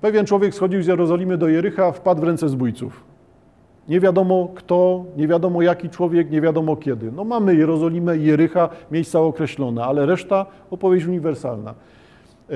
[0.00, 3.04] Pewien człowiek schodził z Jerozolimy do Jericha, wpadł w ręce zbójców.
[3.88, 7.12] Nie wiadomo kto, nie wiadomo jaki człowiek, nie wiadomo kiedy.
[7.12, 11.74] No mamy Jerozolimę Jericha, miejsca określone, ale reszta opowieść uniwersalna.
[12.50, 12.54] E,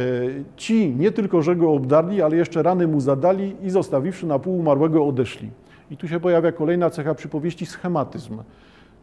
[0.56, 4.58] ci nie tylko, że go obdarli, ale jeszcze rany mu zadali i zostawiwszy na pół
[4.58, 5.50] umarłego odeszli.
[5.90, 8.38] I tu się pojawia kolejna cecha przypowieści, schematyzm.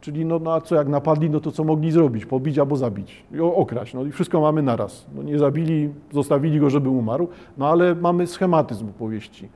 [0.02, 2.26] Czyli no, no a co jak napadli, no to co mogli zrobić?
[2.26, 3.94] Pobić albo zabić, I okraść.
[3.94, 5.06] No i wszystko mamy naraz.
[5.16, 7.28] No, nie zabili, zostawili go, żeby umarł,
[7.58, 9.50] no ale mamy schematyzm opowieści.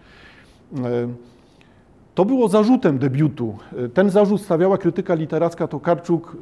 [2.15, 3.57] To było zarzutem debiutu.
[3.93, 6.37] Ten zarzut stawiała krytyka literacka Tokarczuk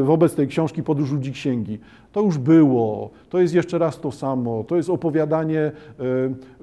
[0.00, 1.78] e, wobec tej książki Podróż ludzi księgi.
[2.12, 5.72] To już było, to jest jeszcze raz to samo, to jest opowiadanie e,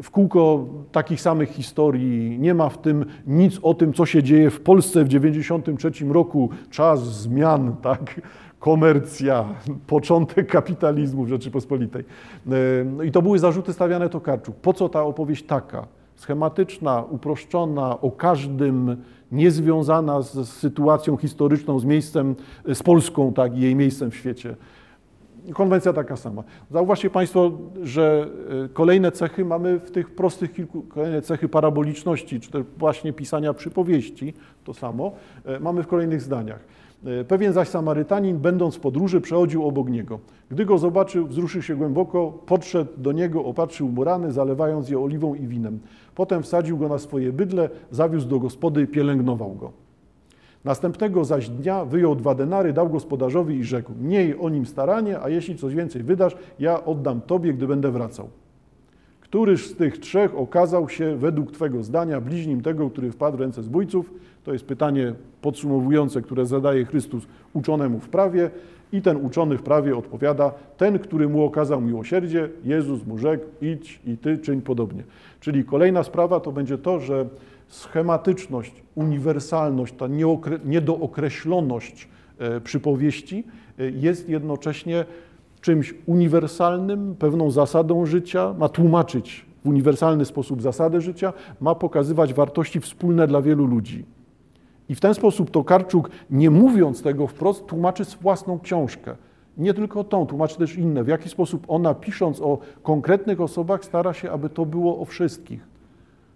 [0.03, 2.39] w kółko takich samych historii.
[2.39, 6.49] Nie ma w tym nic o tym, co się dzieje w Polsce w 1993 roku.
[6.69, 8.21] Czas zmian, tak?
[8.59, 9.45] komercja,
[9.87, 12.03] początek kapitalizmu w Rzeczypospolitej.
[13.01, 14.55] E, I to były zarzuty stawiane Tokarczuk.
[14.55, 15.87] Po co ta opowieść taka?
[16.15, 18.97] Schematyczna, uproszczona, o każdym,
[19.31, 22.35] niezwiązana z sytuacją historyczną, z miejscem,
[22.73, 24.55] z Polską, tak, i jej miejscem w świecie.
[25.53, 26.43] Konwencja taka sama.
[26.71, 27.51] Zauważcie Państwo,
[27.83, 28.27] że
[28.65, 33.53] e, kolejne cechy mamy w tych prostych kilku, kolejne cechy paraboliczności, czy też właśnie pisania
[33.53, 35.11] przypowieści, to samo,
[35.45, 36.59] e, mamy w kolejnych zdaniach.
[37.05, 40.19] E, pewien zaś Samarytanin, będąc w podróży, przechodził obok niego.
[40.49, 45.35] Gdy go zobaczył, wzruszył się głęboko, podszedł do niego, opatrzył mu rany, zalewając je oliwą
[45.35, 45.79] i winem.
[46.15, 49.71] Potem wsadził go na swoje bydle, zawiózł do gospody i pielęgnował go.
[50.63, 55.29] Następnego zaś dnia wyjął dwa denary, dał gospodarzowi i rzekł: Miej o nim staranie, a
[55.29, 58.29] jeśli coś więcej wydasz, ja oddam tobie, gdy będę wracał.
[59.21, 63.63] Któryż z tych trzech okazał się według Twego zdania bliźnim tego, który wpadł w ręce
[63.63, 64.13] zbójców?
[64.43, 68.49] To jest pytanie podsumowujące, które zadaje Chrystus uczonemu w prawie.
[68.91, 73.99] I ten uczony w prawie odpowiada, ten, który mu okazał miłosierdzie, Jezus mu rzekł, idź
[74.05, 75.03] i ty czyń podobnie.
[75.45, 77.25] Czyli kolejna sprawa to będzie to, że
[77.67, 80.07] schematyczność, uniwersalność, ta
[80.65, 82.07] niedookreśloność
[82.39, 83.43] e, przypowieści
[83.79, 85.05] e, jest jednocześnie
[85.61, 92.79] czymś uniwersalnym, pewną zasadą życia, ma tłumaczyć w uniwersalny sposób zasadę życia, ma pokazywać wartości
[92.79, 94.05] wspólne dla wielu ludzi.
[94.89, 99.15] I w ten sposób Tokarczuk, nie mówiąc tego wprost, tłumaczy własną książkę.
[99.57, 101.03] Nie tylko tą, tłumaczy też inne.
[101.03, 105.67] W jaki sposób ona, pisząc o konkretnych osobach, stara się, aby to było o wszystkich.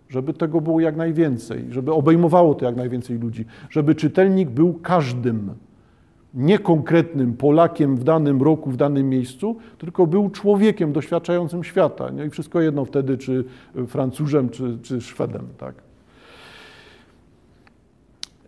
[0.10, 5.52] Żeby tego było jak najwięcej, żeby obejmowało to jak najwięcej ludzi, żeby czytelnik był każdym,
[6.34, 12.10] nie konkretnym Polakiem w danym roku, w danym miejscu, tylko był człowiekiem doświadczającym świata.
[12.14, 13.44] No i wszystko jedno wtedy, czy
[13.88, 15.48] Francuzem, czy, czy Szwedem.
[15.58, 15.89] Tak?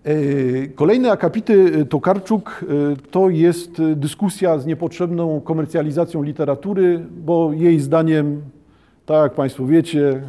[0.06, 7.80] E, kolejne akapity e, Tokarczuk e, to jest dyskusja z niepotrzebną komercjalizacją literatury, bo jej
[7.80, 8.42] zdaniem,
[9.06, 10.22] tak jak Państwo wiecie,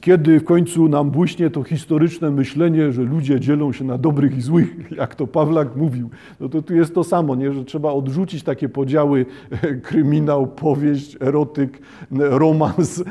[0.00, 4.40] kiedy w końcu nam błyśnie to historyczne myślenie, że ludzie dzielą się na dobrych i
[4.40, 6.10] złych, jak to Pawlak mówił,
[6.40, 7.52] no to tu jest to samo, nie?
[7.52, 9.26] że trzeba odrzucić takie podziały
[9.82, 11.78] kryminał, powieść, erotyk,
[12.10, 13.04] romans,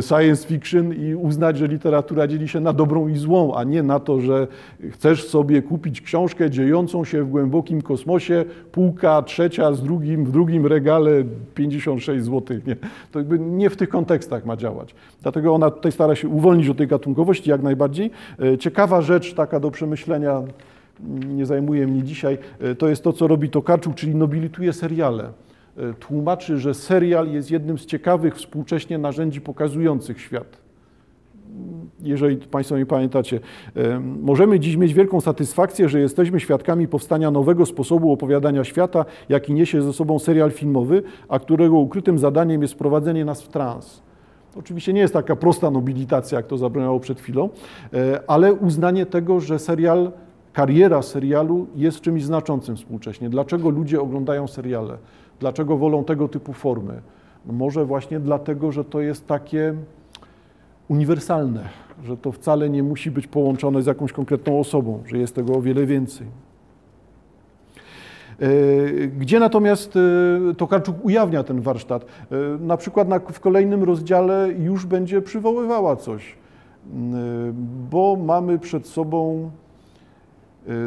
[0.00, 4.00] science fiction i uznać, że literatura dzieli się na dobrą i złą, a nie na
[4.00, 4.46] to, że
[4.90, 10.66] chcesz sobie kupić książkę dziejącą się w głębokim kosmosie, półka trzecia z drugim, w drugim
[10.66, 12.58] regale 56 zł.
[12.66, 12.76] Nie?
[13.12, 14.94] To jakby nie w tych kontekstach ma działać.
[15.22, 18.10] Dlatego ona tutaj stara się uwolnić od tej gatunkowości jak najbardziej.
[18.42, 20.42] E, ciekawa rzecz taka do przemyślenia,
[21.28, 25.32] nie zajmuje mnie dzisiaj, e, to jest to, co robi Tokarczuk, czyli nobilituje seriale.
[25.76, 30.60] E, tłumaczy, że serial jest jednym z ciekawych współcześnie narzędzi pokazujących świat.
[32.02, 33.40] Jeżeli Państwo nie pamiętacie,
[34.22, 39.82] możemy dziś mieć wielką satysfakcję, że jesteśmy świadkami powstania nowego sposobu opowiadania świata, jaki niesie
[39.82, 44.02] ze sobą serial filmowy, a którego ukrytym zadaniem jest wprowadzenie nas w trans.
[44.56, 47.48] Oczywiście nie jest taka prosta nobilitacja, jak to zabrzmiało przed chwilą,
[47.92, 50.12] e, ale uznanie tego, że serial,
[50.52, 53.30] kariera serialu jest czymś znaczącym współcześnie.
[53.30, 54.98] Dlaczego ludzie oglądają seriale?
[55.40, 57.00] Dlaczego wolą tego typu formy?
[57.46, 59.74] Może właśnie dlatego, że to jest takie
[60.88, 61.68] uniwersalne,
[62.04, 65.62] że to wcale nie musi być połączone z jakąś konkretną osobą, że jest tego o
[65.62, 66.26] wiele więcej.
[68.40, 72.04] E, gdzie natomiast e, Tokarczuk ujawnia ten warsztat?
[72.04, 76.34] E, na przykład w kolejnym rozdziale już będzie przywoływała coś,
[77.90, 79.50] bo mamy przed sobą,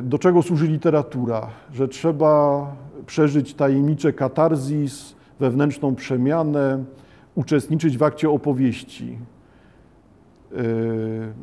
[0.04, 2.68] do czego służy literatura, że trzeba
[3.06, 6.84] przeżyć tajemnicze katarzis, wewnętrzną przemianę,
[7.36, 9.18] uczestniczyć w akcie opowieści.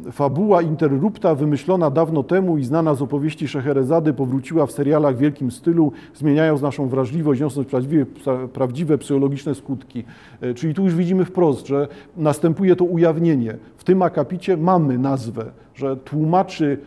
[0.07, 5.19] E, fabuła interrupta wymyślona dawno temu i znana z opowieści Szeherezady powróciła w serialach w
[5.19, 8.07] wielkim stylu, zmieniając naszą wrażliwość, niosąc prawdziwe,
[8.53, 10.05] prawdziwe psychologiczne skutki.
[10.41, 13.57] E, czyli tu już widzimy wprost, że następuje to ujawnienie.
[13.77, 16.79] W tym akapicie mamy nazwę, że tłumaczy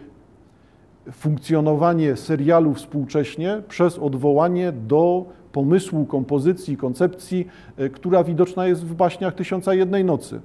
[1.12, 7.48] funkcjonowanie serialu współcześnie przez odwołanie do pomysłu, kompozycji, koncepcji,
[7.78, 10.42] e, która widoczna jest w baśniach Tysiąca Jednej Nocy.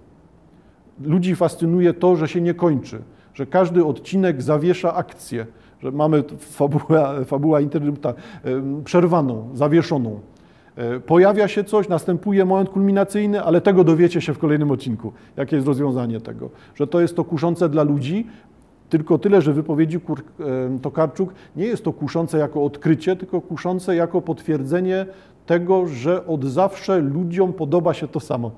[1.04, 3.02] Ludzi fascynuje to, że się nie kończy,
[3.34, 5.46] że każdy odcinek zawiesza akcję,
[5.82, 8.14] że mamy fabuła, fabuła interrupta
[8.84, 10.20] przerwaną, zawieszoną.
[10.76, 15.12] E, pojawia się coś, następuje moment kulminacyjny, ale tego dowiecie się w kolejnym odcinku.
[15.36, 16.50] Jakie jest rozwiązanie tego?
[16.74, 18.26] Że to jest to kuszące dla ludzi,
[18.88, 20.00] tylko tyle, że wypowiedzi
[20.82, 25.06] Tokarczuk nie jest to kuszące jako odkrycie, tylko kuszące jako potwierdzenie
[25.46, 28.50] tego, że od zawsze ludziom podoba się to samo.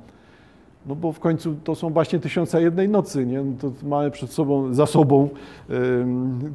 [0.87, 3.43] No bo w końcu to są właśnie tysiąca jednej nocy, nie?
[3.43, 5.29] No to mamy przed sobą, za sobą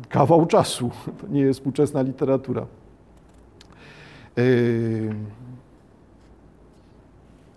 [0.09, 0.91] kawał czasu.
[1.21, 2.65] To nie jest współczesna literatura.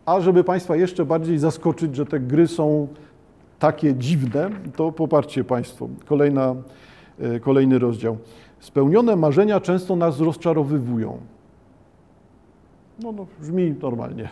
[0.07, 2.89] A żeby Państwa jeszcze bardziej zaskoczyć, że te gry są
[3.59, 5.89] takie dziwne, to poparcie Państwo.
[6.07, 6.55] Kolejna,
[7.21, 8.17] e, kolejny rozdział.
[8.61, 11.19] Spełnione marzenia często nas rozczarowywują.
[13.03, 14.29] No, no, brzmi normalnie.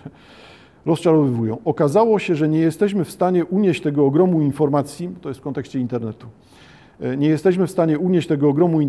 [0.86, 1.58] Rozczarowywują.
[1.64, 5.80] Okazało się, że nie jesteśmy w stanie unieść tego ogromu informacji, to jest w kontekście
[5.80, 6.26] internetu,
[7.00, 8.86] e, nie jesteśmy w stanie unieść tego ogromu e,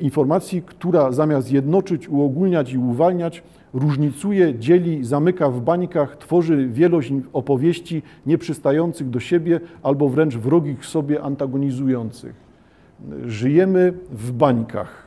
[0.00, 3.42] informacji, która zamiast jednoczyć, uogólniać i uwalniać,
[3.74, 11.22] różnicuje, dzieli, zamyka w bańkach, tworzy wielość opowieści nieprzystających do siebie albo wręcz wrogich sobie
[11.22, 12.34] antagonizujących.
[13.26, 14.99] Żyjemy w bańkach.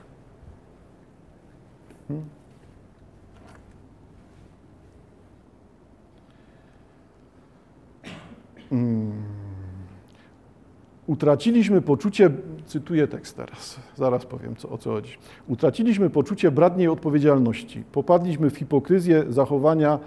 [11.08, 12.30] Utraciliśmy poczucie,
[12.66, 15.18] cytuję tekst teraz, zaraz powiem co, o co chodzi.
[15.48, 17.84] Utraciliśmy poczucie bratniej odpowiedzialności.
[17.92, 20.00] Popadliśmy w hipokryzję zachowania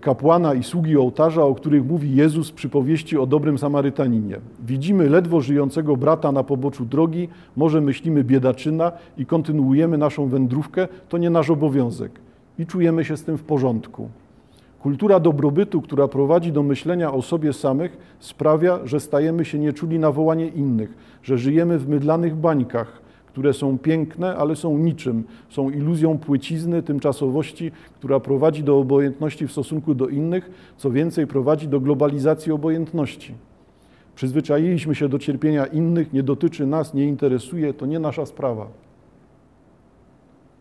[0.00, 4.40] kapłana i sługi ołtarza, o których mówi Jezus przy powieści o dobrym Samarytaninie.
[4.66, 11.18] Widzimy ledwo żyjącego brata na poboczu drogi, może myślimy biedaczyna i kontynuujemy naszą wędrówkę, to
[11.18, 12.20] nie nasz obowiązek.
[12.58, 14.08] I czujemy się z tym w porządku.
[14.82, 20.12] Kultura dobrobytu, która prowadzi do myślenia o sobie samych, sprawia, że stajemy się nieczuli na
[20.12, 26.18] wołanie innych, że żyjemy w mydlanych bańkach, które są piękne, ale są niczym, są iluzją
[26.18, 32.52] płycizny, tymczasowości, która prowadzi do obojętności w stosunku do innych, co więcej prowadzi do globalizacji
[32.52, 33.34] obojętności.
[34.14, 38.66] Przyzwyczailiśmy się do cierpienia innych, nie dotyczy nas, nie interesuje, to nie nasza sprawa.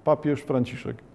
[0.03, 1.08] Papież Franciszek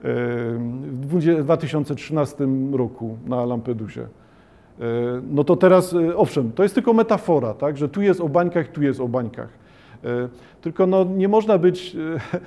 [0.00, 4.06] w 2013 roku na Lampedusie.
[5.30, 8.68] No to teraz, e, owszem, to jest tylko metafora, tak, że tu jest o bańkach,
[8.68, 9.48] tu jest o bańkach.
[10.04, 10.28] E,
[10.60, 12.40] tylko no, nie można być e,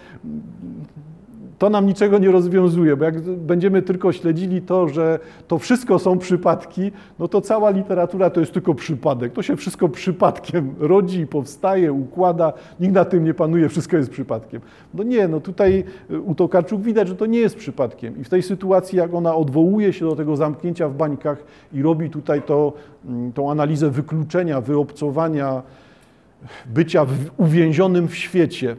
[1.62, 6.18] to nam niczego nie rozwiązuje, bo jak będziemy tylko śledzili to, że to wszystko są
[6.18, 9.34] przypadki, no to cała literatura to jest tylko przypadek.
[9.34, 14.62] To się wszystko przypadkiem rodzi, powstaje, układa, nikt na tym nie panuje, wszystko jest przypadkiem.
[14.94, 18.22] No nie, no tutaj y, u Tokarczuk widać, że to nie jest przypadkiem.
[18.22, 21.44] I w tej sytuacji, jak ona odwołuje się do tego zamknięcia w bańkach
[21.74, 22.74] i robi tutaj to,
[23.06, 25.62] mm, tą analizę wykluczenia, wyobcowania,
[26.66, 27.06] bycia
[27.38, 28.76] uwięzionym w świecie,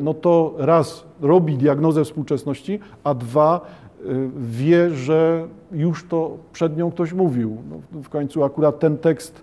[0.00, 3.60] no to raz robi diagnozę współczesności, a dwa
[4.06, 7.56] y, wie, że już to przed nią ktoś mówił.
[7.70, 9.42] No w końcu akurat ten tekst y,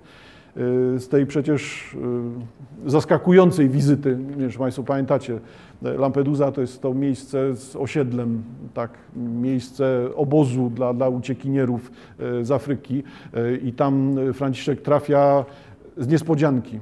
[1.00, 1.96] z tej przecież
[2.86, 5.40] zaskakującej wizyty, nie wiem, czy Państwo pamiętacie,
[5.82, 11.92] Lampedusa to jest to miejsce z osiedlem, tak, miejsce obozu dla, dla uciekinierów
[12.42, 13.04] z Afryki
[13.63, 15.46] i tam Franciszek trafia
[15.98, 16.80] z niespodzianki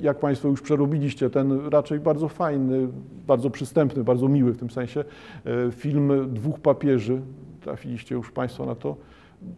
[0.00, 2.88] jak Państwo już przerobiliście, ten raczej bardzo fajny,
[3.26, 5.04] bardzo przystępny, bardzo miły w tym sensie
[5.44, 7.20] e, film Dwóch papieży,
[7.60, 8.96] trafiliście już Państwo na to,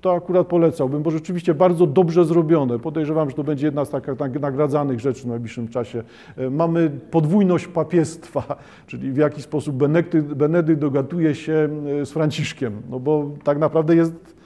[0.00, 2.78] to akurat polecałbym, bo rzeczywiście bardzo dobrze zrobione.
[2.78, 6.02] Podejrzewam, że to będzie jedna z takich nagradzanych rzeczy w najbliższym czasie.
[6.36, 11.68] E, mamy podwójność papiestwa, czyli w jaki sposób Benedykt, Benedykt dogatuje się
[12.00, 14.37] e, z Franciszkiem, no bo tak naprawdę jest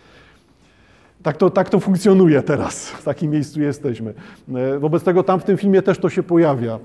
[1.22, 4.14] tak to, tak to funkcjonuje teraz, w takim miejscu jesteśmy.
[4.54, 6.74] E, wobec tego tam w tym filmie też to się pojawia.
[6.74, 6.78] E,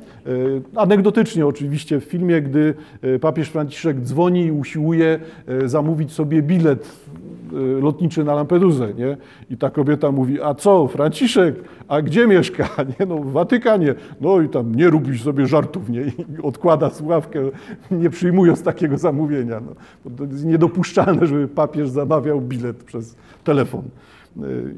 [0.76, 5.20] anegdotycznie oczywiście w filmie, gdy e, papież Franciszek dzwoni i usiłuje
[5.66, 6.88] zamówić sobie bilet
[7.82, 9.18] lotniczy na Lampedusę, nie?
[9.50, 11.56] I ta kobieta mówi, a co, Franciszek,
[11.88, 12.70] a gdzie mieszka?
[13.00, 13.06] Nie?
[13.06, 13.96] No, w Watykanie.
[14.22, 16.02] No i tam nie rób sobie żartów, nie?
[16.02, 17.40] I odkłada słuchawkę,
[17.92, 19.62] nie przyjmując takiego zamówienia.
[20.06, 23.84] No, to jest niedopuszczalne, żeby papież zamawiał bilet przez telefon.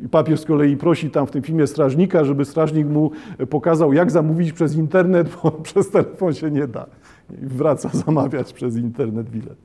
[0.05, 3.11] I papież z kolei prosi tam w tym filmie strażnika, żeby strażnik mu
[3.49, 6.85] pokazał, jak zamówić przez internet, bo przez telefon się nie da.
[7.43, 9.57] I wraca zamawiać przez internet bilet.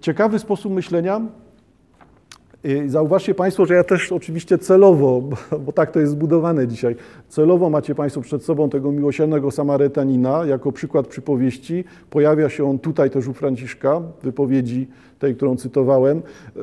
[0.00, 1.20] Ciekawy sposób myślenia
[2.86, 5.22] Zauważcie Państwo, że ja też oczywiście celowo,
[5.66, 6.96] bo tak to jest zbudowane dzisiaj,
[7.28, 11.84] celowo macie Państwo przed sobą tego miłosiernego Samarytanina jako przykład przypowieści.
[12.10, 14.88] Pojawia się on tutaj też u Franciszka, wypowiedzi
[15.18, 16.22] tej, którą cytowałem,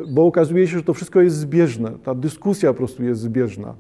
[0.10, 1.92] bo okazuje się, że to wszystko jest zbieżne.
[2.04, 3.74] Ta dyskusja po prostu jest zbieżna.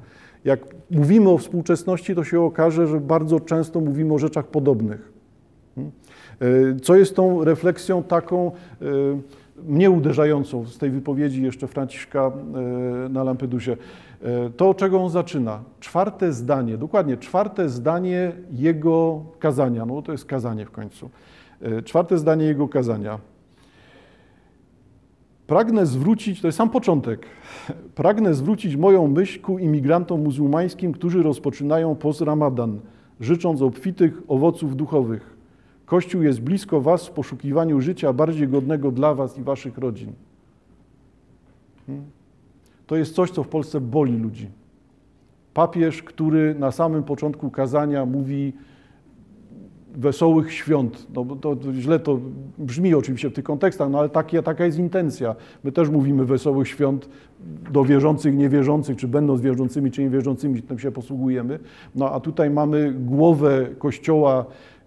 [0.46, 0.60] Jak
[0.92, 5.12] mówimy o współczesności, to się okaże, że bardzo często mówimy o rzeczach podobnych.
[5.76, 5.92] Hmm?
[6.42, 8.86] E, co jest tą refleksją taką, e,
[9.68, 12.32] mnie uderzającą z tej wypowiedzi jeszcze Franciszka
[13.06, 13.78] e, na Lampedusie.
[14.22, 15.60] E, to, czego on zaczyna.
[15.80, 19.86] Czwarte zdanie, dokładnie czwarte zdanie jego kazania.
[19.86, 21.10] No to jest kazanie w końcu.
[21.62, 23.20] E, czwarte zdanie jego kazania.
[25.48, 27.26] Pragnę zwrócić, to jest sam początek,
[27.96, 32.80] pragnę zwrócić moją myśl ku imigrantom muzułmańskim, którzy rozpoczynają post Ramadan,
[33.20, 35.39] życząc obfitych owoców duchowych
[35.90, 40.14] Kościół jest blisko Was w poszukiwaniu życia bardziej godnego dla Was i Waszych rodzin.
[41.88, 42.06] Hmm?
[42.88, 44.50] To jest coś, co w Polsce boli ludzi.
[45.54, 48.54] Papież, który na samym początku kazania mówi
[49.96, 51.08] wesołych świąt.
[51.16, 52.20] No, to, to źle to
[52.58, 54.10] brzmi oczywiście w tych kontekstach, no ale
[54.44, 55.36] taka jest intencja.
[55.64, 57.10] My też mówimy wesołych świąt
[57.72, 61.60] do wierzących, niewierzących, czy będąc wierzącymi, czy niewierzącymi, tym się posługujemy.
[61.96, 64.46] No a tutaj mamy głowę Kościoła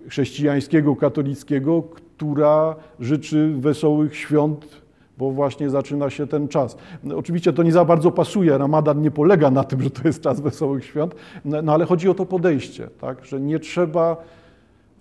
[0.09, 4.82] chrześcijańskiego, katolickiego, która życzy wesołych świąt,
[5.18, 6.76] bo właśnie zaczyna się ten czas.
[7.04, 10.23] No, oczywiście to nie za bardzo pasuje, Ramadan nie polega na tym, że to jest
[10.23, 13.25] czas wesołych świąt, no, no ale chodzi o to podejście, tak?
[13.25, 14.16] że nie trzeba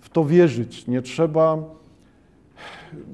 [0.00, 1.58] w to wierzyć, nie trzeba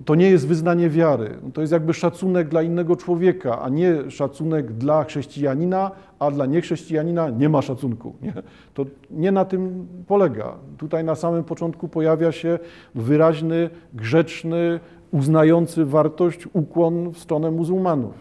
[0.04, 1.38] to nie jest wyznanie wiary.
[1.54, 7.30] To jest jakby szacunek dla innego człowieka, a nie szacunek dla chrześcijanina, a dla niechrześcijanina
[7.30, 8.14] nie ma szacunku.
[8.22, 8.32] Nie?
[8.74, 10.54] To nie na tym polega.
[10.78, 12.58] Tutaj na samym początku pojawia się
[12.94, 14.80] wyraźny, grzeczny,
[15.10, 18.14] uznający wartość ukłon w stronę muzułmanów.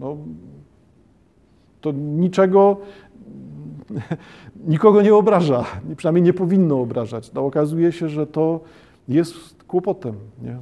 [0.00, 0.16] No,
[1.80, 2.76] to niczego,
[4.66, 5.64] nikogo nie obraża,
[5.96, 7.32] przynajmniej nie powinno obrażać.
[7.32, 8.60] No, okazuje się, że to
[9.08, 10.14] jest kłopotem.
[10.42, 10.58] Nie?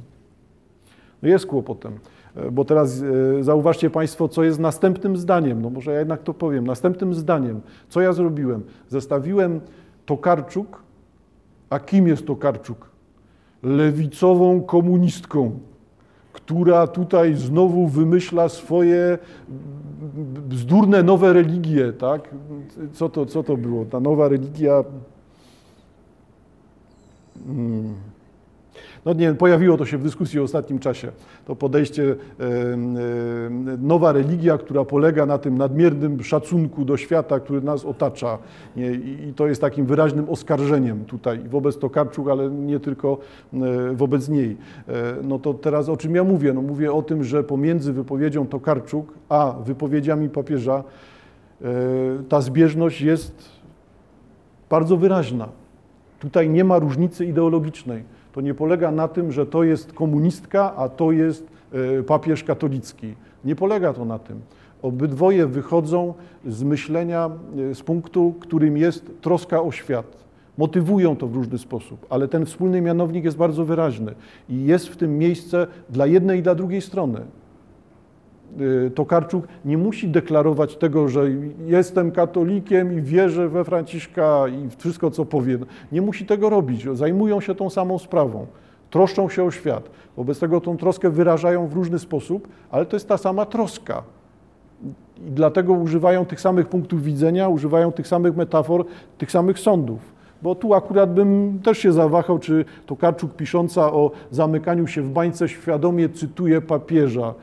[1.21, 1.99] No jest kłopotem,
[2.35, 3.03] e, bo teraz
[3.39, 5.61] e, zauważcie Państwo, co jest następnym zdaniem.
[5.61, 6.67] No może ja jednak to powiem.
[6.67, 8.63] Następnym zdaniem, co ja zrobiłem?
[8.89, 9.61] Zestawiłem
[10.05, 10.83] Tokarczuk,
[11.69, 12.89] a kim jest Tokarczuk?
[13.63, 15.59] Lewicową komunistką,
[16.33, 19.17] która tutaj znowu wymyśla swoje
[20.49, 22.29] bzdurne nowe religie, tak?
[22.93, 23.85] Co to, co to było?
[23.85, 24.83] Ta nowa religia...
[27.45, 28.16] Hmm
[29.07, 31.11] no nie, pojawiło to się w dyskusji w ostatnim czasie.
[31.45, 32.15] To podejście,
[33.81, 38.37] nowa religia, która polega na tym nadmiernym szacunku do świata, który nas otacza.
[39.27, 43.17] I to jest takim wyraźnym oskarżeniem tutaj wobec Tokarczuk, ale nie tylko
[43.53, 43.57] e,
[43.93, 44.57] wobec niej.
[44.87, 46.53] E, no to teraz o czym ja mówię?
[46.53, 50.83] No mówię o tym, że pomiędzy wypowiedzią Tokarczuk a wypowiedziami papieża
[51.61, 51.65] e,
[52.29, 53.49] ta zbieżność jest
[54.69, 55.49] bardzo wyraźna.
[56.19, 60.89] Tutaj nie ma różnicy ideologicznej to nie polega na tym, że to jest komunistka, a
[60.89, 61.47] to jest
[61.99, 63.13] e, papież katolicki.
[63.45, 64.41] Nie polega to na tym.
[64.81, 66.13] Obydwoje wychodzą
[66.47, 67.29] z myślenia,
[67.71, 70.17] e, z punktu, którym jest troska o świat.
[70.57, 74.13] Motywują to w różny sposób, ale ten wspólny mianownik jest bardzo wyraźny
[74.49, 77.19] i jest w tym miejsce dla jednej i dla drugiej strony.
[78.61, 81.29] Y, Tokarczuk nie musi deklarować tego, że
[81.65, 85.57] jestem katolikiem i wierzę we Franciszka i wszystko, co powie.
[85.91, 86.85] Nie musi tego robić.
[86.93, 88.47] Zajmują się tą samą sprawą.
[88.89, 89.89] Troszczą się o świat.
[90.17, 94.03] Wobec tego tą troskę wyrażają w różny sposób, ale to jest ta sama troska.
[95.27, 98.85] I dlatego używają tych samych punktów widzenia, używają tych samych metafor,
[99.17, 99.99] tych samych sądów.
[100.41, 105.49] Bo tu akurat bym też się zawahał, czy Tokarczuk pisząca o zamykaniu się w bańce
[105.49, 107.33] świadomie cytuje papieża.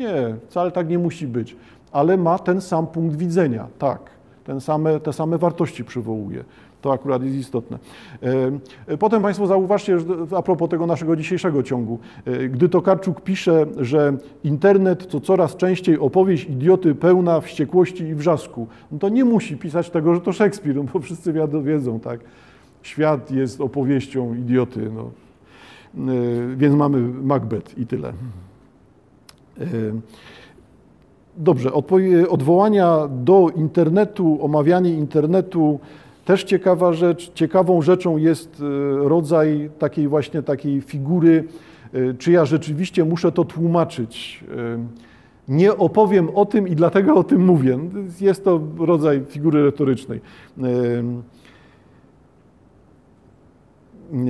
[0.00, 1.56] Nie, wcale tak nie musi być,
[1.92, 4.00] ale ma ten sam punkt widzenia, tak,
[4.44, 6.44] ten same, te same wartości przywołuje.
[6.80, 7.78] To akurat jest istotne.
[8.88, 9.96] E, potem Państwo zauważcie,
[10.36, 15.98] a propos tego naszego dzisiejszego ciągu, e, gdy Tokarczuk pisze, że internet to coraz częściej
[15.98, 20.76] opowieść idioty pełna wściekłości i wrzasku, no to nie musi pisać tego, że to Szekspir,
[20.76, 22.20] no bo wszyscy wiedzą, tak.
[22.82, 25.10] Świat jest opowieścią idioty, no.
[26.12, 28.12] E, więc mamy Macbeth i tyle.
[31.36, 31.72] Dobrze,
[32.28, 35.80] odwołania do internetu, omawianie internetu,
[36.24, 37.32] też ciekawa rzecz.
[37.34, 38.62] Ciekawą rzeczą jest
[39.04, 41.44] e, rodzaj takiej właśnie takiej figury,
[41.92, 44.44] e, czy ja rzeczywiście muszę to tłumaczyć.
[45.48, 47.78] Nie opowiem o tym i dlatego o tym mówię.
[48.20, 50.20] Jest to rodzaj figury retorycznej.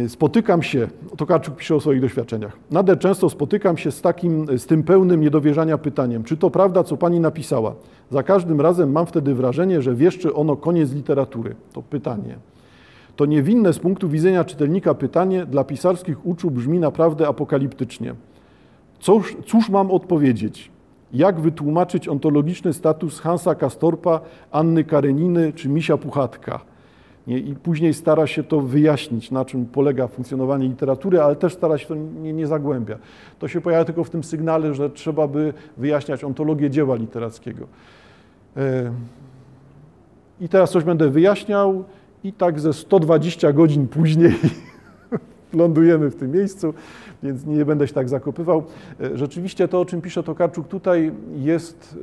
[0.09, 4.83] Spotykam się, Tokarczuk pisze o swoich doświadczeniach, nader często spotykam się z takim, z tym
[4.83, 7.75] pełnym niedowierzania pytaniem, czy to prawda, co pani napisała?
[8.11, 11.54] Za każdym razem mam wtedy wrażenie, że wieszczy ono koniec literatury.
[11.73, 12.38] To pytanie.
[13.16, 18.14] To niewinne z punktu widzenia czytelnika pytanie dla pisarskich uczu brzmi naprawdę apokaliptycznie.
[19.00, 20.71] Cóż, cóż mam odpowiedzieć?
[21.12, 26.61] Jak wytłumaczyć ontologiczny status Hansa Kastorpa, Anny Kareniny czy Misia Puchatka?
[27.26, 31.87] I później stara się to wyjaśnić, na czym polega funkcjonowanie literatury, ale też stara się
[31.87, 32.99] to nie, nie zagłębia.
[33.38, 37.66] To się pojawia tylko w tym sygnale, że trzeba by wyjaśniać ontologię dzieła literackiego.
[38.56, 38.92] E,
[40.40, 41.85] I teraz coś będę wyjaśniał
[42.25, 44.35] i tak ze 120 godzin później
[45.52, 46.75] lądujemy w tym miejscu,
[47.23, 48.64] więc nie będę się tak zakopywał.
[49.00, 51.99] E, rzeczywiście to, o czym pisze Tokarczuk tutaj jest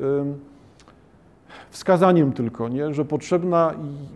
[1.69, 2.93] wskazaniem tylko, nie?
[2.93, 3.73] że potrzebna,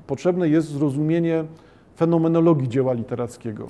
[0.08, 1.44] potrzebne jest zrozumienie
[1.96, 3.68] fenomenologii dzieła literackiego.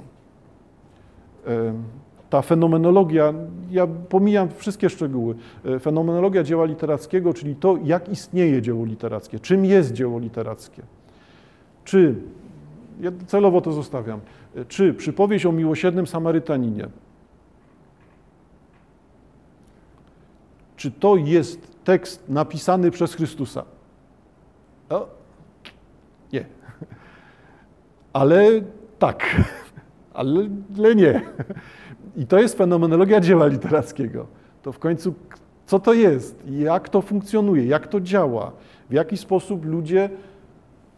[2.29, 3.33] Ta fenomenologia,
[3.71, 9.65] ja pomijam wszystkie szczegóły, e, fenomenologia dzieła literackiego, czyli to, jak istnieje dzieło literackie, czym
[9.65, 10.81] jest dzieło literackie.
[11.83, 12.15] Czy,
[13.01, 14.19] ja celowo to zostawiam,
[14.55, 16.87] e, czy przypowieść o miłosiernym Samarytaninie,
[20.75, 23.63] czy to jest tekst napisany przez Chrystusa?
[24.89, 25.07] O,
[26.33, 26.45] nie.
[28.13, 28.61] Ale
[28.99, 29.45] tak,
[30.13, 31.21] ale nie.
[32.17, 34.27] I to jest fenomenologia dzieła literackiego.
[34.61, 35.13] To w końcu,
[35.65, 38.51] co to jest, jak to funkcjonuje, jak to działa,
[38.89, 40.09] w jaki sposób ludzie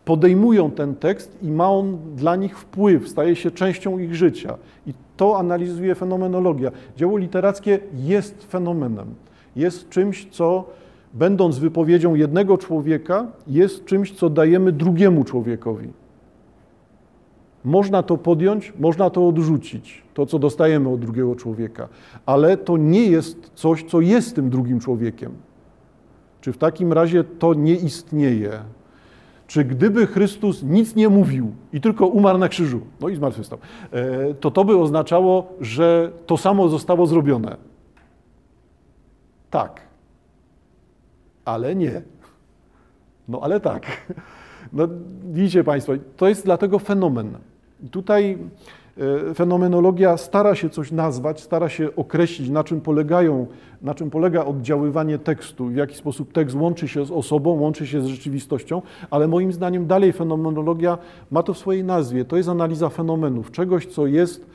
[0.05, 4.57] podejmują ten tekst i ma on dla nich wpływ, staje się częścią ich życia.
[4.87, 6.71] I to analizuje fenomenologia.
[6.97, 9.15] Dzieło literackie jest fenomenem,
[9.55, 10.65] jest czymś, co
[11.13, 15.89] będąc wypowiedzią jednego człowieka, jest czymś, co dajemy drugiemu człowiekowi.
[17.65, 21.87] Można to podjąć, można to odrzucić, to co dostajemy od drugiego człowieka,
[22.25, 25.31] ale to nie jest coś, co jest tym drugim człowiekiem.
[26.41, 28.51] Czy w takim razie to nie istnieje?
[29.47, 33.59] Czy gdyby Chrystus nic nie mówił i tylko umarł na krzyżu, no i zmartwychwstał,
[33.91, 37.68] e, to to by oznaczało, że to samo zostało zrobione?
[39.49, 39.89] Tak
[41.49, 42.01] ale nie.
[43.27, 43.85] No ale tak.
[44.73, 44.87] No,
[45.31, 47.37] widzicie Państwo, to jest dlatego fenomen.
[47.91, 48.37] Tutaj
[49.29, 53.47] e, fenomenologia stara się coś nazwać, stara się określić, na czym, polegają,
[53.81, 58.01] na czym polega oddziaływanie tekstu, w jaki sposób tekst łączy się z osobą, łączy się
[58.01, 58.81] z rzeczywistością,
[59.11, 60.97] ale moim zdaniem dalej fenomenologia
[61.31, 62.25] ma to w swojej nazwie.
[62.25, 64.45] To jest analiza fenomenów, czegoś, co jest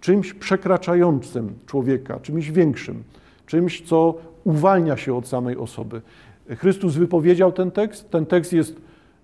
[0.00, 3.04] czymś przekraczającym człowieka, czymś większym,
[3.50, 6.02] czymś, co uwalnia się od samej osoby.
[6.48, 8.76] Chrystus wypowiedział ten tekst, ten tekst jest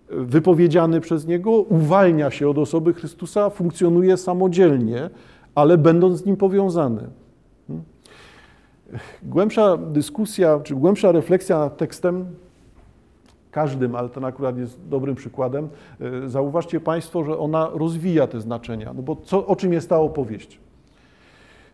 [0.08, 5.10] wypowiedziany przez Niego, uwalnia się od osoby Chrystusa, funkcjonuje samodzielnie,
[5.54, 7.02] ale będąc z Nim powiązany.
[7.66, 7.84] Hmm?
[9.22, 12.26] Głębsza dyskusja, czy głębsza refleksja nad tekstem,
[13.50, 15.68] każdym, ale ten akurat jest dobrym przykładem,
[16.00, 18.92] e, zauważcie Państwo, że ona rozwija te znaczenia.
[18.94, 20.65] No bo co, o czym jest ta opowieść?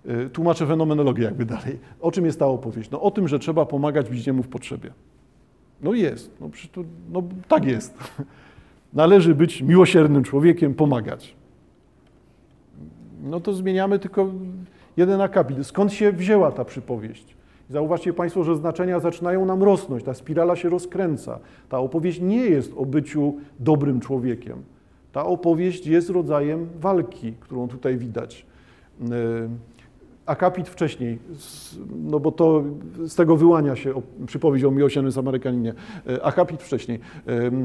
[0.06, 1.78] E, tłumaczę fenomenologię jakby dalej.
[2.00, 2.90] O czym jest ta opowieść?
[2.90, 4.90] No o tym, że trzeba pomagać bliźniemu w potrzebie.
[5.82, 7.98] No jest, no, to, no tak jest.
[8.92, 11.36] Należy być miłosiernym człowiekiem, pomagać.
[13.22, 14.30] No to zmieniamy tylko
[14.96, 15.66] jeden akapit.
[15.66, 17.36] Skąd się wzięła ta przypowieść?
[17.70, 21.38] Zauważcie Państwo, że znaczenia zaczynają nam rosnąć, ta spirala się rozkręca.
[21.68, 24.62] Ta opowieść nie jest o byciu dobrym człowiekiem.
[25.12, 28.46] Ta opowieść jest rodzajem walki, którą tutaj widać.
[30.26, 31.18] Akapit wcześniej,
[32.04, 32.62] no bo to
[33.06, 35.74] z tego wyłania się przypowieść o miłosiernym Samarykaninie.
[36.08, 37.00] E, akapit wcześniej.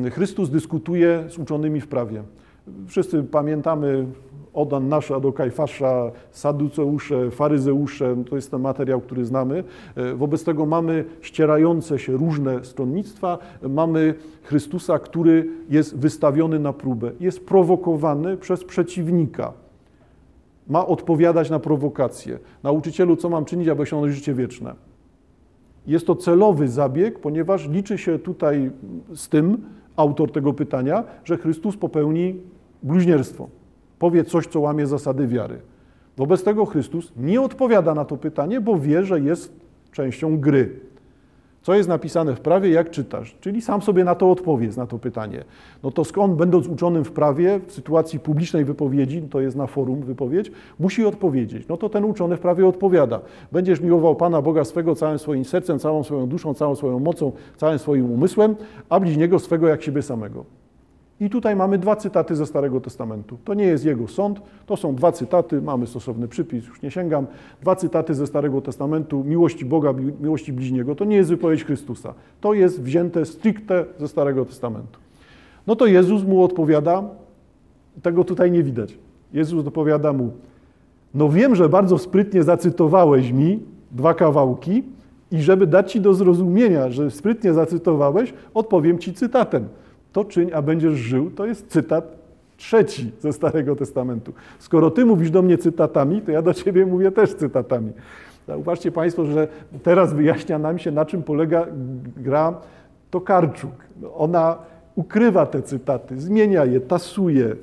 [0.06, 2.24] E, Chrystus dyskutuje z uczonymi w prawie.
[2.88, 4.06] Wszyscy pamiętamy
[4.54, 9.64] Odan Nasza do Kajfasza, Saduceusze, Faryzeusze, to jest ten materiał, który znamy.
[9.96, 13.38] E, wobec tego mamy ścierające się różne stronnictwa,
[13.70, 19.67] mamy Chrystusa, który jest wystawiony na próbę, jest prowokowany przez przeciwnika
[20.70, 22.40] ma odpowiadać na prowokacje.
[22.64, 24.76] Nauczycielu, co mam czynić, aby osiągnąć życie wieczne?
[25.88, 28.72] Jest to celowy zabieg, ponieważ liczy się tutaj
[29.14, 29.62] z tym,
[29.96, 32.36] autor tego pytania, że Chrystus popełni
[32.84, 33.50] bluźnierstwo.
[34.00, 35.62] Powie coś, co łamie zasady wiary.
[36.18, 39.60] Wobec tego Chrystus nie odpowiada na to pytanie, bo wie, że jest
[39.92, 40.80] częścią gry.
[41.68, 43.36] Co jest napisane w prawie, jak czytasz?
[43.42, 45.44] Czyli sam sobie na to odpowiedz, na to pytanie.
[45.84, 50.02] No to skąd, będąc uczonym w prawie, w sytuacji publicznej wypowiedzi, to jest na forum
[50.02, 51.68] wypowiedź, musi odpowiedzieć.
[51.68, 53.22] No to ten uczony w prawie odpowiada.
[53.52, 57.80] Będziesz miłował Pana Boga swego całym swoim sercem, całą swoją duszą, całą swoją mocą, całym
[57.80, 58.56] swoim umysłem,
[58.90, 60.67] a bliźniego swego jak siebie samego.
[61.22, 63.38] I tutaj mamy dwa cytaty ze Starego Testamentu.
[63.46, 67.28] To nie jest jego sąd, to są dwa cytaty, mamy stosowny przypis, już nie sięgam.
[67.62, 70.96] Dwa cytaty ze Starego Testamentu, miłości Boga, miłości bliźniego.
[70.96, 72.14] To nie jest wypowiedź Chrystusa.
[72.42, 75.00] To jest wzięte stricte ze Starego Testamentu.
[75.68, 77.04] No to Jezus mu odpowiada,
[78.02, 78.98] tego tutaj nie widać.
[79.34, 80.32] Jezus odpowiada mu,
[81.14, 83.60] no wiem, że bardzo sprytnie zacytowałeś mi
[83.92, 84.84] dwa kawałki
[85.32, 89.68] i żeby dać ci do zrozumienia, że sprytnie zacytowałeś, odpowiem ci cytatem
[90.14, 92.18] to czyń, a będziesz żył, to jest cytat
[92.58, 94.34] trzeci ze Starego Testamentu.
[94.60, 97.92] Skoro ty mówisz do mnie cytatami, to ja do ciebie mówię też cytatami.
[98.48, 99.48] Zauważcie Państwo, że
[99.84, 101.66] teraz wyjaśnia nam się, na czym polega
[102.18, 102.54] gra
[103.12, 103.72] Tokarczuk.
[104.16, 104.58] Ona
[104.96, 107.56] ukrywa te cytaty, zmienia je, tasuje,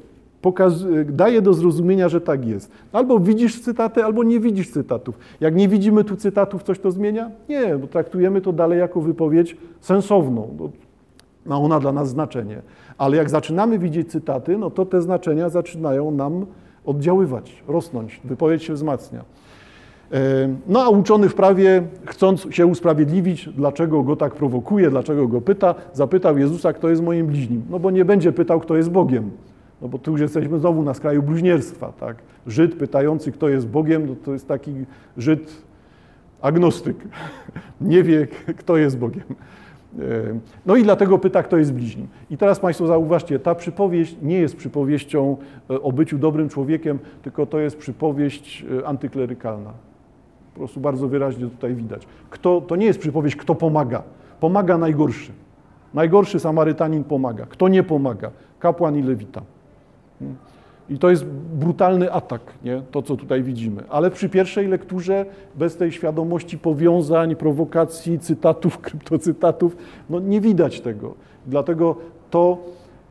[0.43, 2.73] pokazuje, daje do zrozumienia, że tak jest.
[2.93, 5.19] Albo widzisz cytaty, albo nie widzisz cytatów.
[5.41, 7.31] Jak nie widzimy tu cytatów, coś to zmienia?
[7.49, 10.49] Nie, bo traktujemy to dalej jako wypowiedź sensowną.
[11.47, 12.63] Ma ona dla nas znaczenie.
[12.99, 16.47] Ale jak zaczynamy widzieć cytaty, no to te znaczenia zaczynają nam
[16.85, 19.25] oddziaływać, rosnąć, wypowiedź się wzmacnia.
[20.13, 25.41] E, no a uczony w prawie, chcąc się usprawiedliwić, dlaczego go tak prowokuje, dlaczego go
[25.41, 27.63] pyta, zapytał Jezusa, kto jest moim bliźnim.
[27.71, 29.31] No bo nie będzie pytał, kto jest Bogiem.
[29.83, 32.17] No bo tu już jesteśmy znowu na skraju bluźnierstwa, tak?
[32.47, 34.75] Żyd pytający, kto jest Bogiem, no to jest taki
[35.17, 35.63] Żyd
[36.43, 36.97] agnostyk.
[37.81, 38.27] Nie wie,
[38.59, 39.25] kto jest Bogiem.
[40.67, 42.09] No i dlatego pyta, kto jest bliźnim.
[42.31, 45.37] I teraz Państwo zauważcie, ta przypowieść nie jest przypowieścią
[45.71, 49.73] e, o byciu dobrym człowiekiem, tylko to jest przypowieść e, antyklerykalna.
[50.55, 52.07] Po prostu bardzo wyraźnie tutaj widać.
[52.31, 54.03] Kto, to nie jest przypowieść, kto pomaga.
[54.41, 55.33] Pomaga najgorszy.
[55.95, 57.47] Najgorszy Samarytanin pomaga.
[57.47, 58.31] Kto nie pomaga?
[58.59, 59.43] Kapłan i lewita.
[60.89, 62.83] I to jest brutalny atak, nie?
[62.91, 63.83] to co tutaj widzimy.
[63.89, 69.77] Ale przy pierwszej lekturze, bez tej świadomości powiązań, prowokacji, cytatów, kryptocytatów,
[70.11, 71.15] no nie widać tego.
[71.47, 71.97] Dlatego
[72.31, 72.59] to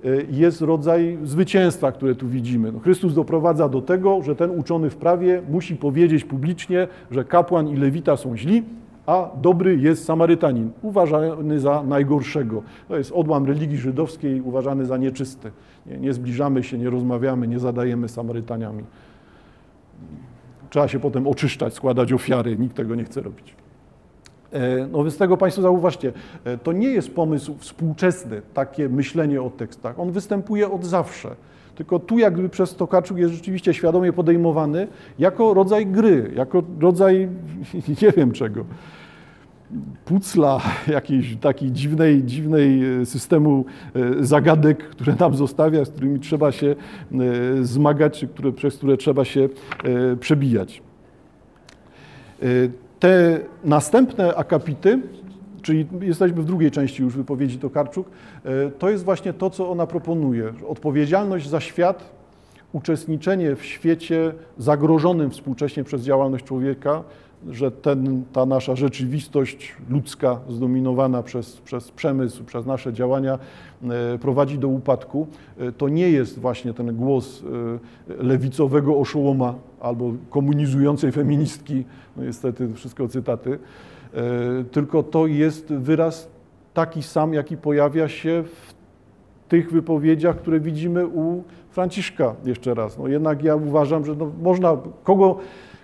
[0.05, 2.71] y, jest rodzaj zwycięstwa, które tu widzimy.
[2.71, 7.67] No Chrystus doprowadza do tego, że ten uczony w prawie musi powiedzieć publicznie, że kapłan
[7.67, 8.63] i lewita są źli,
[9.05, 12.63] a dobry jest Samarytanin, uważany za najgorszego.
[12.87, 15.51] To jest odłam religii żydowskiej, uważany za nieczysty.
[15.85, 18.83] Nie, nie zbliżamy się, nie rozmawiamy, nie zadajemy Samarytaniami.
[20.69, 23.55] Trzeba się potem oczyszczać, składać ofiary, nikt tego nie chce robić.
[24.51, 26.13] E, no więc tego Państwo zauważcie,
[26.43, 29.99] e, to nie jest pomysł współczesny, takie myślenie o tekstach.
[29.99, 31.35] On występuje od zawsze.
[31.75, 34.87] Tylko tu jakby przez Tokarczuk jest rzeczywiście świadomie podejmowany
[35.19, 37.29] jako rodzaj gry, jako rodzaj
[38.01, 38.65] nie wiem czego
[40.05, 46.51] pucla, jakiejś takiej dziwnej, dziwnej e, systemu e, zagadek, które nam zostawia, z którymi trzeba
[46.51, 47.15] się e,
[47.63, 49.49] zmagać, czy które, przez które trzeba się
[50.19, 50.81] przebijać.
[52.99, 54.99] Te następne akapity,
[55.63, 58.09] czyli jesteśmy w drugiej części już wypowiedzi Tokarczuk,
[58.79, 60.53] to jest właśnie to, co ona proponuje.
[60.67, 62.11] Odpowiedzialność za świat,
[62.73, 67.03] uczestniczenie w świecie zagrożonym współcześnie przez działalność człowieka,
[67.49, 73.39] że ten, ta nasza rzeczywistość ludzka, zdominowana przez, przez przemysł, przez nasze działania,
[73.83, 77.43] e, prowadzi do upadku, e, to nie jest właśnie ten głos
[78.09, 81.83] e, lewicowego oszołoma albo komunizującej feministki,
[82.17, 83.59] no niestety wszystko cytaty,
[84.71, 86.29] tylko to jest wyraz
[86.73, 88.73] taki sam, jaki pojawia się w
[89.47, 92.97] tych wypowiedziach, które widzimy u Franciszka jeszcze raz.
[92.97, 95.39] No jednak ja uważam, że no można kogo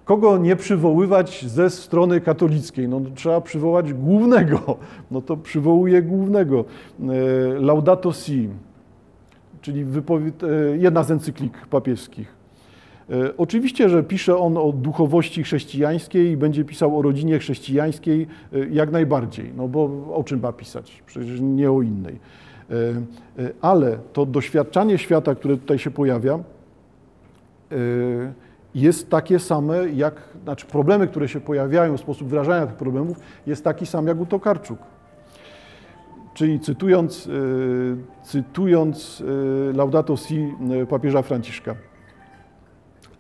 [0.10, 2.88] kogo nie przywoływać ze strony katolickiej?
[2.88, 4.78] No, trzeba przywołać głównego.
[5.12, 6.66] No to przywołuje głównego.
[7.00, 7.04] E,
[7.60, 8.50] Laudato Si,
[9.62, 12.39] czyli e, jedna z encyklik papieskich.
[13.12, 18.28] E, oczywiście, że pisze on o duchowości chrześcijańskiej i będzie pisał o rodzinie chrześcijańskiej
[18.72, 21.04] jak najbardziej, no bo o czym ma pisać?
[21.06, 22.20] Przecież nie o innej.
[23.62, 26.40] Ale to doświadczanie świata, które tutaj się pojawia,
[28.76, 33.18] jest takie same jak, znaczy problemy, które się pojawiają, sposób wyrażania tych problemów
[33.48, 34.80] jest taki sam jak u Tokarczuk.
[36.34, 39.24] Czyli cytując, e, cytując
[39.72, 41.76] e, Laudato Si e, papieża Franciszka.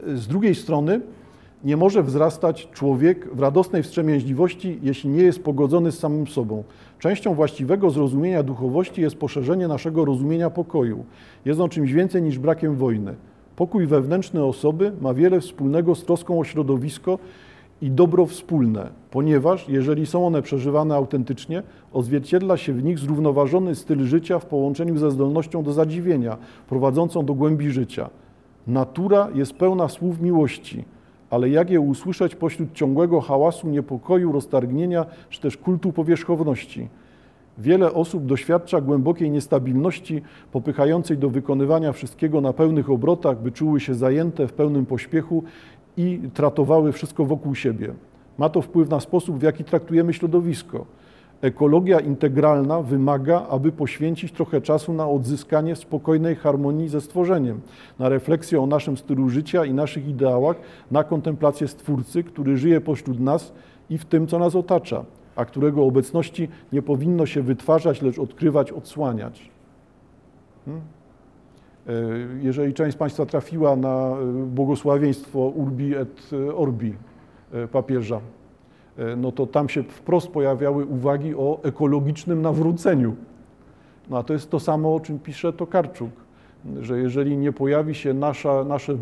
[0.08, 1.02] Z drugiej strony
[1.64, 6.64] nie może wzrastać człowiek w radosnej wstrzemięźliwości, jeśli nie jest pogodzony z samym sobą.
[7.00, 11.06] Częścią właściwego zrozumienia duchowości jest poszerzenie naszego rozumienia pokoju.
[11.46, 13.16] Jest on czymś więcej niż brakiem wojny.
[13.56, 17.20] Pokój wewnętrzny osoby ma wiele wspólnego z troską o środowisko
[17.82, 24.06] i dobro wspólne, ponieważ jeżeli są one przeżywane autentycznie, odzwierciedla się w nich zrównoważony styl
[24.06, 26.38] życia w połączeniu ze zdolnością do zadziwienia,
[26.70, 28.10] prowadzącą do głębi życia.
[28.67, 30.86] Natura jest pełna słów miłości,
[31.30, 36.88] ale jak je usłyszeć pośród ciągłego hałasu, niepokoju, roztargnienia czy też kultu powierzchowności?
[37.58, 43.95] Wiele osób doświadcza głębokiej niestabilności, popychającej do wykonywania wszystkiego na pełnych obrotach, by czuły się
[43.95, 45.43] zajęte w pełnym pośpiechu
[45.98, 47.93] i tratowały wszystko wokół siebie.
[48.38, 50.86] Ma to wpływ na sposób, w jaki traktujemy środowisko.
[51.41, 57.62] Ekologia integralna wymaga, aby poświęcić trochę czasu na odzyskanie spokojnej harmonii ze stworzeniem,
[57.99, 60.56] na refleksję o naszym stylu życia i naszych ideałach,
[60.91, 63.54] na kontemplację Stwórcy, który żyje pośród nas
[63.89, 68.71] i w tym, co nas otacza, a którego obecności nie powinno się wytwarzać, lecz odkrywać,
[68.71, 69.49] odsłaniać.
[70.65, 70.82] Hmm?
[71.88, 71.93] E,
[72.41, 76.93] jeżeli część z Państwa trafiła na e, błogosławieństwo Urbi et Orbi
[77.54, 78.21] e, papieża,
[79.18, 83.16] no to tam się wprost pojawiały uwagi o ekologicznym nawróceniu.
[84.10, 86.10] No a to jest to samo, o czym pisze Tokarczuk,
[86.82, 88.96] że jeżeli nie pojawi się nasza, nasze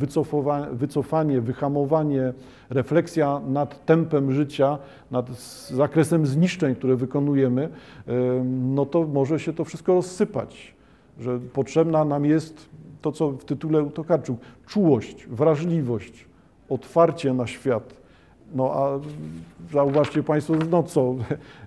[0.72, 2.34] wycofanie, wyhamowanie,
[2.70, 4.78] refleksja nad tempem życia,
[5.12, 5.30] nad
[5.70, 7.70] zakresem zniszczeń, które wykonujemy,
[8.76, 10.76] no to może się to wszystko rozsypać.
[11.20, 12.70] Że potrzebna nam jest
[13.02, 16.26] to, co w tytule Tokarczuk, czułość, wrażliwość,
[16.70, 17.97] otwarcie na świat.
[18.56, 19.00] No a
[19.74, 21.16] zauważcie Państwo, no co,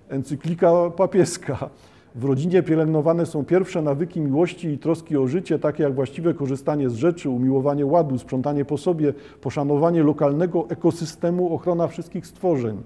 [0.09, 1.69] encyklika papieska.
[2.15, 6.89] W rodzinie pielęgnowane są pierwsze nawyki miłości i troski o życie, takie jak właściwe korzystanie
[6.89, 12.83] z rzeczy, umiłowanie ładu, sprzątanie po sobie, poszanowanie lokalnego ekosystemu, ochrona wszystkich stworzeń.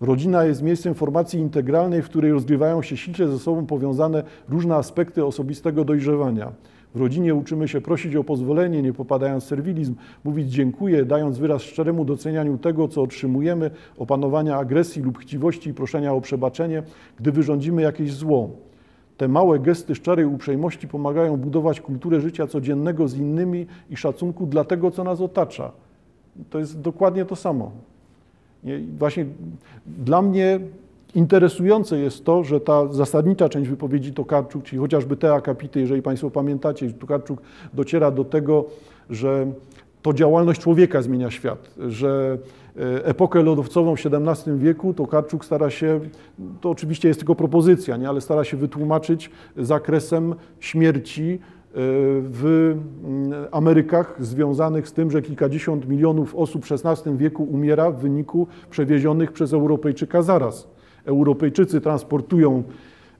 [0.00, 5.24] Rodzina jest miejscem formacji integralnej, w której rozgrywają się silnie ze sobą powiązane różne aspekty
[5.24, 6.52] osobistego dojrzewania.
[6.94, 11.62] W rodzinie uczymy się prosić o pozwolenie, nie popadając w serwilizm, mówić dziękuję, dając wyraz
[11.62, 16.82] szczeremu docenianiu tego, co otrzymujemy, opanowania agresji lub chciwości i proszenia o przebaczenie,
[17.16, 18.50] gdy wyrządzimy jakieś zło.
[19.16, 24.64] Te małe gesty szczerej uprzejmości pomagają budować kulturę życia codziennego z innymi i szacunku dla
[24.64, 25.72] tego, co nas otacza.
[26.50, 27.70] To jest dokładnie to samo.
[28.98, 29.26] Właśnie
[29.86, 30.60] dla mnie
[31.14, 36.30] Interesujące jest to, że ta zasadnicza część wypowiedzi Tokarczuk, czyli chociażby te akapity, jeżeli Państwo
[36.30, 37.42] pamiętacie, Tokarczuk
[37.74, 38.64] dociera do tego,
[39.10, 39.46] że
[40.02, 42.38] to działalność człowieka zmienia świat, że
[42.76, 46.00] e, epokę lodowcową w XVII wieku Tokarczuk stara się,
[46.60, 51.38] to oczywiście jest tylko propozycja, nie, ale stara się wytłumaczyć zakresem śmierci e,
[52.20, 58.00] w mm, Amerykach związanych z tym, że kilkadziesiąt milionów osób w XVI wieku umiera w
[58.00, 60.77] wyniku przewiezionych przez Europejczyka zaraz.
[61.04, 62.62] Europejczycy transportują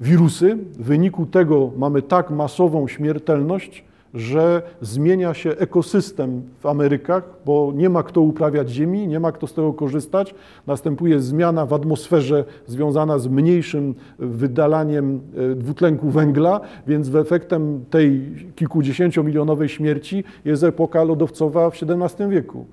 [0.00, 0.56] wirusy.
[0.78, 7.90] W wyniku tego mamy tak masową śmiertelność, że zmienia się ekosystem w Amerykach, bo nie
[7.90, 10.34] ma kto uprawiać ziemi, nie ma kto z tego korzystać.
[10.66, 15.20] Następuje zmiana w atmosferze związana z mniejszym wydalaniem
[15.52, 18.22] e, dwutlenku węgla, więc efektem tej
[18.56, 22.66] kilkudziesięciomilionowej śmierci jest epoka lodowcowa w XVII wieku.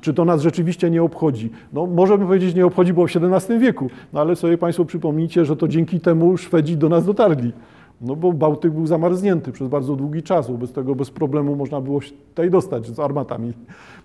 [0.00, 1.50] Czy to nas rzeczywiście nie obchodzi?
[1.72, 5.56] No, możemy powiedzieć, nie obchodzi, bo w XVII wieku, no ale sobie Państwo przypomnijcie, że
[5.56, 7.52] to dzięki temu Szwedzi do nas dotarli.
[8.00, 12.00] No bo Bałtyk był zamarznięty przez bardzo długi czas, wobec tego bez problemu można było
[12.00, 13.52] się tutaj dostać z armatami.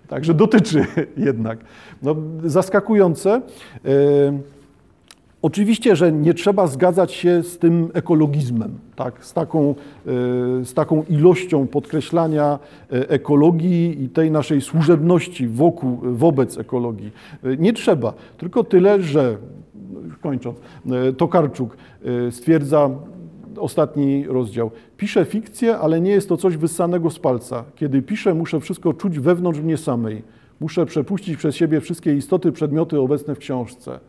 [0.08, 1.58] Także dotyczy jednak.
[2.02, 3.42] No, zaskakujące.
[3.84, 3.90] Yy,
[5.44, 9.24] Oczywiście, że nie trzeba zgadzać się z tym ekologizmem, tak?
[9.24, 9.74] z, taką, e,
[10.64, 12.58] z taką ilością podkreślania
[12.92, 17.12] e, ekologii i tej naszej służebności wokół, wobec ekologii.
[17.42, 19.36] E, nie trzeba, tylko tyle, że,
[20.22, 20.58] kończąc,
[21.16, 21.76] Tokarczuk
[22.30, 22.90] stwierdza,
[23.56, 24.70] ostatni rozdział.
[24.96, 27.64] Piszę fikcję, ale nie jest to coś wyssanego z palca.
[27.76, 30.22] Kiedy piszę, muszę wszystko czuć wewnątrz mnie samej.
[30.60, 34.00] Muszę przepuścić przez siebie wszystkie istoty, przedmioty obecne w książce.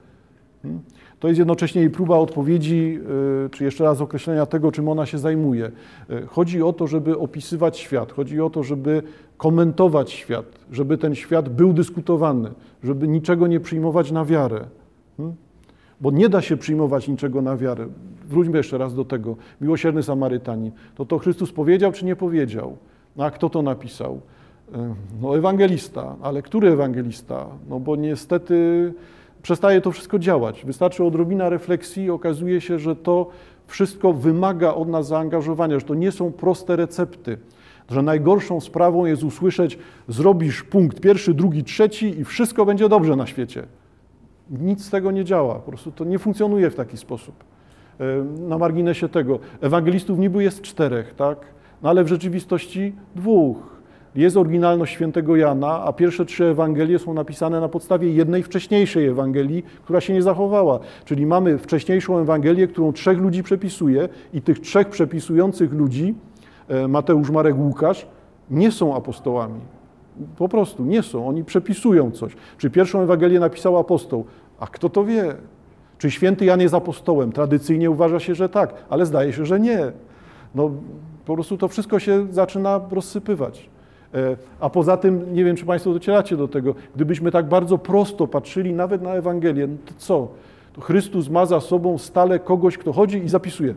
[0.62, 0.82] Hmm?
[1.25, 2.99] To jest jednocześnie jej próba odpowiedzi,
[3.45, 5.71] y, czy jeszcze raz określenia tego, czym ona się zajmuje.
[6.09, 9.01] Y, chodzi o to, żeby opisywać świat, chodzi o to, żeby
[9.38, 12.51] komentować świat, żeby ten świat był dyskutowany,
[12.83, 14.65] żeby niczego nie przyjmować na wiarę.
[15.17, 15.35] Hmm?
[16.01, 17.88] Bo nie da się przyjmować niczego na wiarę.
[18.29, 19.35] Wróćmy jeszcze raz do tego.
[19.61, 20.71] Miłosierny Samarytanin.
[20.95, 22.77] To to Chrystus powiedział, czy nie powiedział?
[23.15, 24.15] No a kto to napisał?
[24.15, 24.77] Y,
[25.21, 26.15] no ewangelista.
[26.21, 27.45] Ale który ewangelista?
[27.69, 28.93] No bo niestety
[29.45, 30.65] przestaje to wszystko działać.
[30.65, 33.29] Wystarczy odrobina refleksji i okazuje się, że to
[33.67, 37.38] wszystko wymaga od nas zaangażowania, że to nie są proste recepty,
[37.89, 39.77] że najgorszą sprawą jest usłyszeć,
[40.08, 43.63] zrobisz punkt pierwszy, drugi, trzeci i wszystko będzie dobrze na świecie.
[44.49, 47.43] Nic z tego nie działa, po prostu to nie funkcjonuje w taki sposób.
[48.39, 51.38] Na marginesie tego, ewangelistów niby jest czterech, tak?
[51.84, 53.74] No ale w rzeczywistości dwóch.
[54.15, 59.63] Jest oryginalność świętego Jana, a pierwsze trzy Ewangelie są napisane na podstawie jednej wcześniejszej Ewangelii,
[59.84, 60.80] która się nie zachowała.
[61.06, 66.15] Czyli mamy wcześniejszą Ewangelię, którą trzech ludzi przepisuje i tych trzech przepisujących ludzi,
[66.67, 68.08] e, Mateusz, Marek, Łukasz,
[68.51, 69.60] nie są apostołami.
[70.38, 71.28] Po prostu nie są.
[71.28, 72.36] Oni przepisują coś.
[72.58, 74.25] Czy pierwszą Ewangelię napisał apostoł?
[74.60, 75.36] A kto to wie?
[75.97, 77.32] Czy święty Jan jest apostołem?
[77.32, 79.91] Tradycyjnie uważa się, że tak, ale zdaje się, że nie.
[80.56, 80.71] No,
[81.25, 83.69] po prostu to wszystko się zaczyna rozsypywać.
[84.15, 88.28] E, a poza tym, nie wiem, czy Państwo docieracie do tego, gdybyśmy tak bardzo prosto
[88.28, 90.28] patrzyli nawet na Ewangelię, no to co?
[90.73, 93.75] To Chrystus ma za sobą stale kogoś, kto chodzi i zapisuje.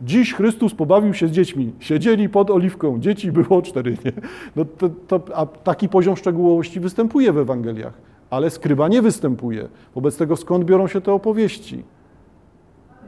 [0.00, 1.72] Dziś Chrystus pobawił się z dziećmi.
[1.80, 3.96] Siedzieli pod oliwką, dzieci było cztery.
[4.04, 4.12] Nie?
[4.56, 7.92] No to, to, a taki poziom szczegółowości występuje w Ewangeliach,
[8.30, 9.68] ale skryba nie występuje.
[9.94, 11.84] Wobec tego skąd biorą się te opowieści?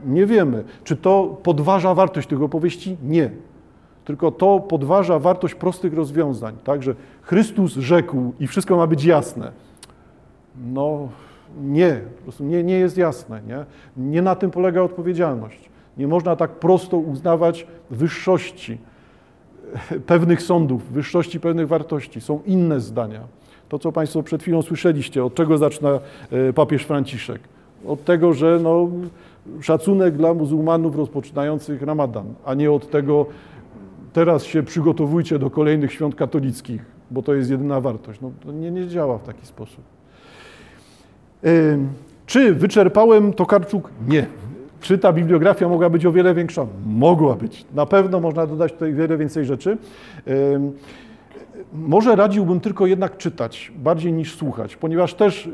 [0.05, 0.63] Nie wiemy.
[0.83, 2.97] Czy to podważa wartość tych opowieści?
[3.03, 3.31] Nie.
[4.09, 6.55] Tylko to podważa wartość prostych rozwiązań.
[6.63, 9.51] Tak, że Chrystus rzekł i wszystko ma być jasne.
[10.73, 11.09] No
[11.61, 12.01] nie,
[12.39, 13.41] nie, nie jest jasne.
[13.47, 13.65] Nie?
[13.97, 15.69] nie na tym polega odpowiedzialność.
[15.97, 18.77] Nie można tak prosto uznawać wyższości
[20.05, 22.21] pewnych sądów, wyższości pewnych wartości.
[22.21, 23.21] Są inne zdania.
[23.69, 25.89] To, co Państwo przed chwilą słyszeliście, od czego zaczyna
[26.31, 27.41] e, papież Franciszek?
[27.87, 28.89] Od tego, że no,
[29.61, 33.25] szacunek dla muzułmanów rozpoczynających Ramadan, a nie od tego,
[34.13, 38.21] teraz się przygotowujcie do kolejnych świąt katolickich, bo to jest jedyna wartość.
[38.21, 39.83] No, to nie, nie działa w taki sposób.
[42.25, 43.89] Czy wyczerpałem Tokarczuk?
[44.07, 44.25] Nie.
[44.81, 46.65] Czy ta bibliografia mogła być o wiele większa?
[46.85, 47.65] Mogła być.
[47.73, 49.77] Na pewno można dodać tutaj wiele więcej rzeczy.
[51.73, 55.51] Może radziłbym tylko jednak czytać, bardziej niż słuchać, ponieważ też y,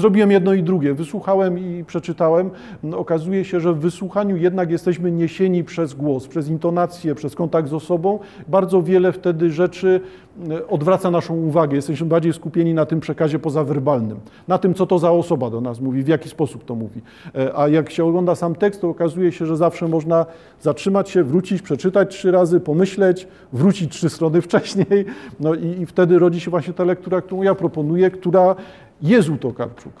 [0.00, 0.94] zrobiłem jedno i drugie.
[0.94, 2.50] Wysłuchałem i przeczytałem.
[2.82, 7.68] No, okazuje się, że w wysłuchaniu jednak jesteśmy niesieni przez głos, przez intonację, przez kontakt
[7.68, 8.18] z osobą.
[8.48, 10.27] Bardzo wiele wtedy rzeczy y,
[10.68, 11.76] odwraca naszą uwagę.
[11.76, 15.80] Jesteśmy bardziej skupieni na tym przekazie pozawerbalnym, na tym, co to za osoba do nas
[15.80, 17.00] mówi, w jaki sposób to mówi.
[17.34, 20.26] E, a jak się ogląda sam tekst, to okazuje się, że zawsze można
[20.60, 25.04] zatrzymać się, wrócić, przeczytać trzy razy, pomyśleć, wrócić trzy strony wcześniej,
[25.40, 28.56] no i, i wtedy rodzi się właśnie ta lektura, którą ja proponuję, która
[29.02, 29.92] jest u Tokarczuk.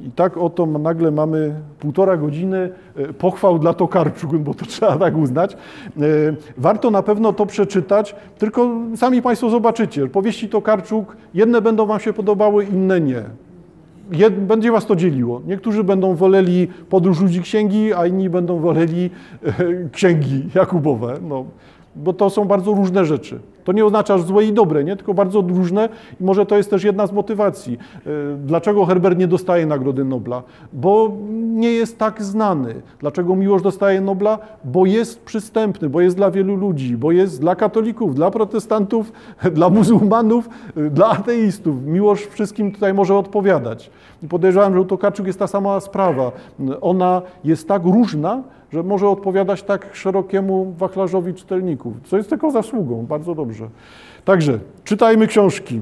[0.00, 5.16] I tak oto nagle mamy półtora godziny e, pochwał dla Tokarczuk, bo to trzeba tak
[5.16, 5.52] uznać.
[5.52, 5.56] E,
[6.56, 10.06] warto na pewno to przeczytać, tylko sami Państwo zobaczycie.
[10.06, 13.22] Powieści Tokarczuk, jedne będą Wam się podobały, inne nie.
[14.12, 15.42] Jed, będzie Was to dzieliło.
[15.46, 19.10] Niektórzy będą woleli podróż ludzi księgi, a inni będą woleli
[19.42, 19.52] e,
[19.92, 21.18] księgi Jakubowe.
[21.28, 21.44] No,
[21.96, 23.38] bo to są bardzo różne rzeczy.
[23.68, 24.96] To nie oznacza że złe i dobre, nie?
[24.96, 25.88] tylko bardzo różne
[26.20, 27.78] i może to jest też jedna z motywacji.
[28.06, 30.42] E, dlaczego Herbert nie dostaje Nagrody Nobla?
[30.72, 32.74] Bo nie jest tak znany.
[33.00, 34.38] Dlaczego Miłosz dostaje Nobla?
[34.64, 39.12] Bo jest przystępny, bo jest dla wielu ludzi, bo jest dla katolików, dla protestantów,
[39.56, 41.86] dla muzułmanów, e, dla ateistów.
[41.86, 43.90] Miłosz wszystkim tutaj może odpowiadać.
[44.22, 46.32] I podejrzewam, że u Tokarczuk jest ta sama sprawa.
[46.80, 53.06] Ona jest tak różna, że może odpowiadać tak szerokiemu wachlarzowi czytelników, co jest tylko zasługą,
[53.06, 53.68] bardzo dobrze.
[54.24, 55.80] Także czytajmy książki.